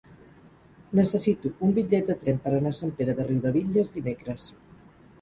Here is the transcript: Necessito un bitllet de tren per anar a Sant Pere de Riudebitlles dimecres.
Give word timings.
Necessito 0.99 1.51
un 1.69 1.77
bitllet 1.77 2.09
de 2.13 2.17
tren 2.25 2.41
per 2.47 2.57
anar 2.63 2.75
a 2.77 2.81
Sant 2.81 2.97
Pere 3.03 3.19
de 3.23 3.31
Riudebitlles 3.31 3.97
dimecres. 4.01 4.53